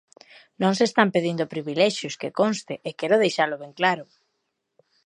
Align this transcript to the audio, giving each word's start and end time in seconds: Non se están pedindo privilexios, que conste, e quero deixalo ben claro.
Non 0.61 0.73
se 0.77 0.83
están 0.89 1.09
pedindo 1.15 1.51
privilexios, 1.53 2.17
que 2.21 2.35
conste, 2.39 2.73
e 2.87 2.89
quero 2.99 3.21
deixalo 3.23 3.55
ben 3.63 3.73
claro. 3.79 4.03